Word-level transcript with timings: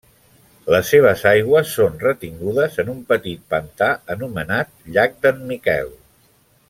Les 0.75 0.87
seves 0.93 1.25
aigües 1.31 1.73
són 1.79 1.99
retingudes 2.05 2.79
en 2.85 2.89
un 2.95 3.03
petit 3.13 3.45
pantà 3.55 3.91
anomenat 4.15 4.73
llac 4.97 5.19
d'en 5.27 5.45
Miquel. 5.53 5.95